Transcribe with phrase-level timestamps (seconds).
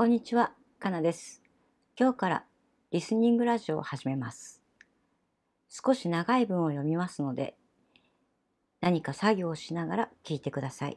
[0.00, 1.42] こんにちは、かなです。
[1.94, 2.44] 今日から
[2.90, 4.62] リスニングラジオを始めます。
[5.68, 7.54] 少し長い文を読みますので、
[8.80, 10.96] 何か作業をしながら聞いてください。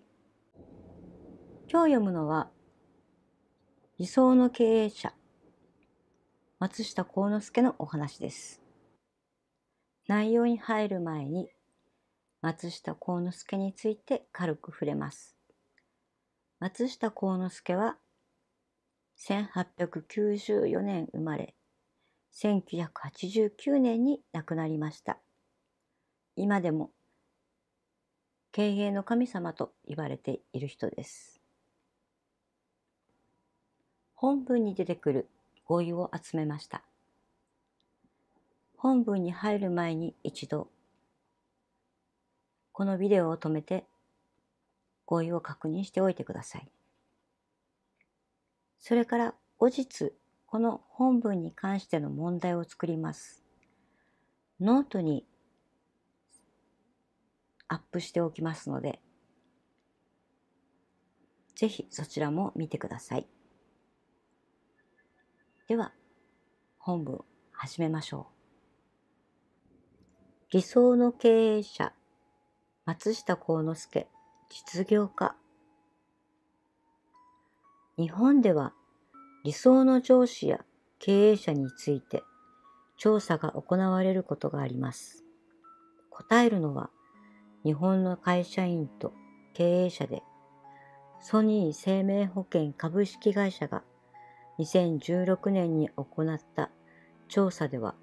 [1.69, 2.49] 今日読むのは、
[3.99, 5.13] 理想の経営者、
[6.59, 8.61] 松下幸之助のお話です。
[10.07, 11.49] 内容に入る前に、
[12.41, 15.35] 松下幸之助について軽く触れます。
[16.61, 17.97] 松下幸之助は
[19.17, 21.55] 1894年生まれ、
[22.33, 25.19] 1989年に亡くなりました。
[26.35, 26.91] 今でも
[28.51, 31.41] 経営の神様と言われている人です。
[34.13, 35.27] 本文に出てくる
[35.65, 36.83] 語彙を集めました。
[38.77, 40.69] 本文に入る前に一度、
[42.71, 43.85] このビデオを止めて
[45.05, 46.69] 語彙を確認しておいてください。
[48.85, 50.11] それから後日、
[50.45, 53.41] この本文に関しての問題を作ります。
[54.59, 55.25] ノートに
[57.69, 58.99] アップしておきますので、
[61.55, 63.27] ぜひそちらも見てください。
[65.69, 65.93] では、
[66.77, 68.27] 本文始めましょ
[70.51, 70.51] う。
[70.51, 71.93] 理想の経営者、
[72.83, 74.07] 松下幸之助、
[74.49, 75.37] 実業家。
[77.95, 78.73] 日本では
[79.43, 80.65] 理想の上司や
[80.97, 82.23] 経営者について
[82.97, 85.23] 調査が行われることがあります。
[86.09, 86.89] 答えるのは
[87.63, 89.13] 日本の会社員と
[89.53, 90.23] 経営者で
[91.21, 93.83] ソニー生命保険株式会社が
[94.57, 96.71] 2016年に行った
[97.27, 97.93] 調査では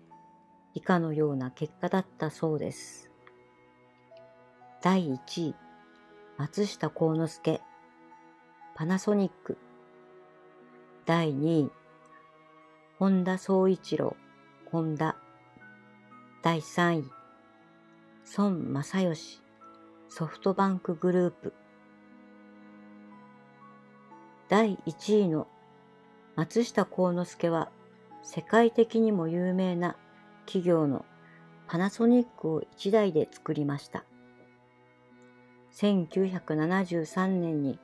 [0.75, 3.11] 以下のような結果だったそうです。
[4.83, 5.55] 第1位、
[6.39, 7.61] 松下幸之助、
[8.77, 9.59] パナソニック。
[11.11, 11.71] 第2位、
[13.01, 14.17] 本田宗一郎、
[14.71, 15.17] ホンダ。
[16.41, 17.05] 第3位、
[18.37, 19.43] 孫正義、
[20.09, 21.53] ソフトバンクグループ。
[24.49, 25.49] 第1位の。
[26.37, 27.73] 松下幸之助は。
[28.23, 29.97] 世界的にも有名な。
[30.47, 31.05] 企業の。
[31.67, 34.05] パナソニックを1台で作りました。
[35.73, 37.81] 1973年に。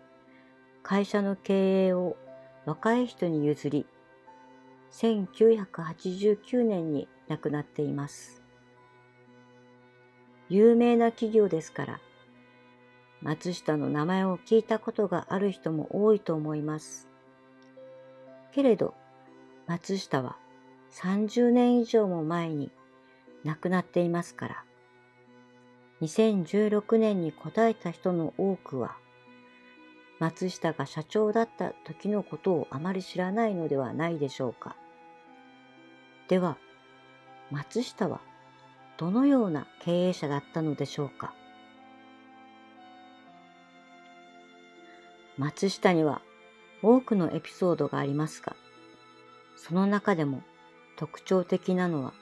[0.84, 2.16] 会社の経営を。
[2.66, 3.86] 若い人に譲り、
[4.90, 8.42] 1989年に亡くなっています。
[10.48, 12.00] 有名な企業ですから、
[13.22, 17.08] 松下の名前を聞いたことがある人も多いと思います。
[18.52, 18.94] けれど、
[19.68, 20.36] 松下は
[20.92, 22.72] 30年以上も前に
[23.44, 24.64] 亡くなっていますから、
[26.00, 28.96] 2016年に答えた人の多くは、
[30.18, 34.76] 松下が社長だった時のことをあまり知らないのではないでしょうか。
[36.28, 36.56] では、
[37.50, 38.20] 松下は
[38.96, 41.34] どのような経営者だったのでしょうか。
[45.36, 46.22] 松下には
[46.82, 48.56] 多くのエピソードがありますが、
[49.56, 50.42] その中でも
[50.96, 52.14] 特徴的なのは、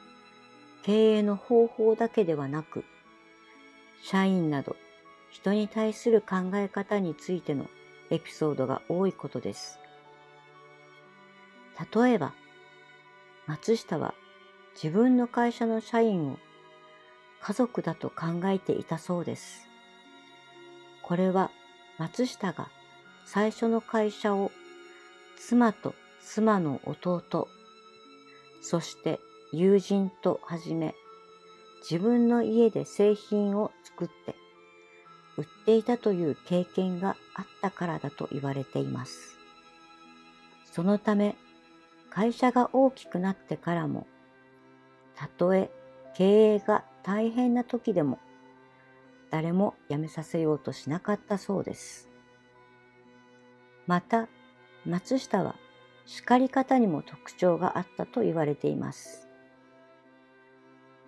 [0.83, 2.85] 経営の方法だけではなく、
[4.03, 4.77] 社員など
[5.31, 7.67] 人に対する考え方についての
[8.15, 9.81] エピソードが多いことです。
[11.95, 12.33] 例えば、
[13.47, 14.15] 松下は
[14.81, 16.39] 自分の会社の社員を
[17.43, 19.69] 家族だと考えていたそうです。
[21.03, 21.51] これは
[21.99, 22.69] 松下が
[23.27, 24.51] 最初の会社を
[25.37, 27.49] 妻と妻の弟、
[28.63, 29.21] そして
[29.53, 30.95] 友人とはじめ
[31.83, 34.37] 自分の家で製品を作って
[35.37, 39.39] 売っていたという経験があったからだと言われています。
[40.71, 41.37] そのため
[42.11, 44.07] 会社が大きくなってからも
[45.17, 45.71] たとえ
[46.17, 48.19] 経営が大変な時でも
[49.31, 52.09] 誰も辞めさせようとしなかったそうです。
[53.87, 54.29] また
[54.87, 55.57] 松下は
[56.07, 59.29] 叱り方にも特徴があったと言われています。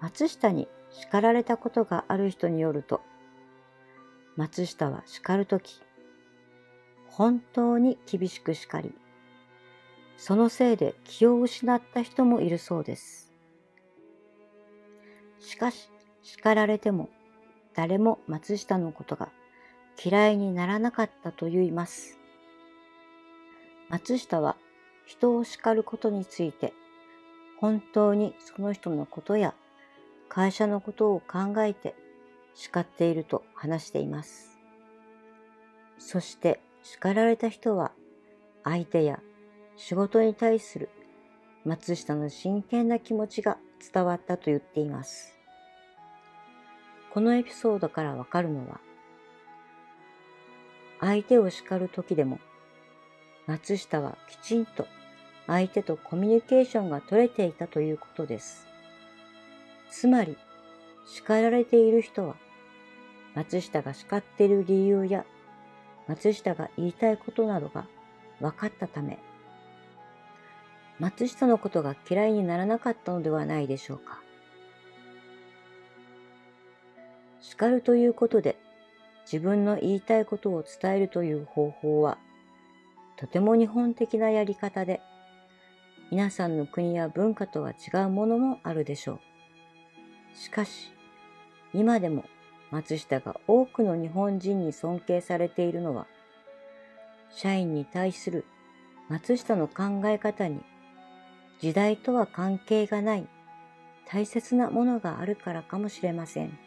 [0.01, 3.01] 松下に叱られたことがある人によると、
[4.37, 5.81] 松下は叱るとき、
[7.09, 8.95] 本当に厳しく叱り、
[10.19, 13.33] そのせいで気を失った人もいるそうです。
[15.41, 15.91] しかし、
[16.23, 17.09] 叱られても
[17.75, 19.31] 誰も松下のことが
[20.03, 22.19] 嫌いにならなかったと言います。
[23.89, 24.57] 松下は
[25.07, 26.75] 人を叱ることについて、
[27.59, 29.55] 本当にその人のことや
[30.29, 31.95] 会社のことを考えて
[32.57, 34.59] 叱っていると話しています。
[35.99, 37.93] そして叱られた人は
[38.65, 39.21] 相手や
[39.77, 40.89] 仕事に対する
[41.65, 43.59] 松下の真剣な気持ちが
[43.93, 45.39] 伝わったと言っています。
[47.13, 48.81] このエピソードからわかるのは、
[51.01, 52.39] 相手を叱る時でも、
[53.47, 54.87] 松下はきちんと
[55.47, 58.67] 相手とコミュニケーションが取れていたということです。
[59.91, 60.37] つまり、
[61.07, 62.37] 叱られている人は、
[63.37, 65.27] 松下が叱っている理由や、
[66.09, 67.87] 松下が言いたいことなどが
[68.41, 69.19] 分かったため、
[70.99, 74.23] 松下のことが嫌いにならなかったのではないでしょうか。
[77.41, 78.57] 叱るということで
[79.31, 82.19] 自分の言いたいことを伝えるという方法は
[83.17, 85.01] とても日本的なやり方で
[86.11, 89.21] 皆さんの国や文化とは違うものもあるでしょ
[90.35, 90.37] う。
[90.37, 90.93] しかし
[91.73, 92.25] 今でも
[92.71, 96.07] 松下が多くの日本人に尊敬されているのは
[97.31, 98.45] 社員に対する
[99.09, 100.61] 松下の考え方に
[101.61, 103.29] 時代とは関係がない
[104.07, 106.59] 大切なものがあるからかもしれません。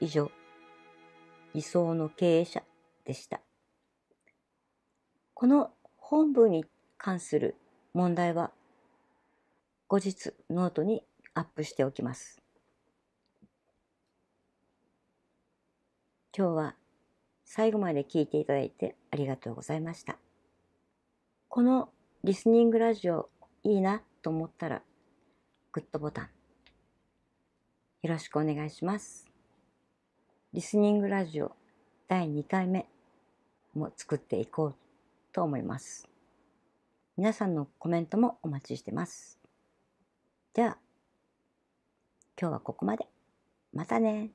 [0.00, 0.30] 以上、
[1.54, 2.62] 理想の経営者
[3.04, 3.40] でした。
[5.34, 6.64] この本文に
[6.96, 7.56] 関する
[7.92, 8.52] 問題は
[9.88, 11.04] 後日ノートに
[11.34, 12.43] アップしておきます。
[16.36, 16.74] 今日は
[17.44, 20.18] 最後まで聞いていただいてありがとうございました。
[21.48, 21.90] この
[22.24, 23.28] リスニングラジオ
[23.62, 24.82] いいなと思ったら、
[25.70, 26.28] グッドボタン。
[28.02, 29.30] よろしくお願いします。
[30.52, 31.52] リスニングラジオ
[32.08, 32.86] 第2回目
[33.72, 34.74] も作っていこう
[35.32, 36.08] と思います。
[37.16, 39.38] 皆さんのコメントもお待ちしてます。
[40.52, 40.78] では、
[42.36, 43.06] 今日はここまで。
[43.72, 44.30] またね。